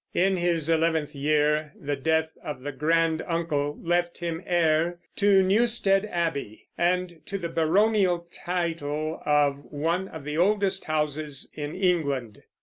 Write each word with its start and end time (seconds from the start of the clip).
In 0.15 0.35
his 0.35 0.67
eleventh 0.67 1.13
year 1.13 1.73
the 1.79 1.95
death 1.95 2.35
of 2.43 2.65
a 2.65 2.71
granduncle 2.71 3.77
left 3.79 4.17
him 4.17 4.41
heir 4.47 4.97
to 5.17 5.43
Newstead 5.43 6.05
Abbey 6.05 6.65
and 6.75 7.21
to 7.27 7.37
the 7.37 7.49
baronial 7.49 8.27
title 8.31 9.21
of 9.27 9.63
one 9.65 10.07
of 10.07 10.23
the 10.23 10.37
oldest 10.39 10.85
houses 10.85 11.47
in 11.53 11.75
England. 11.75 12.41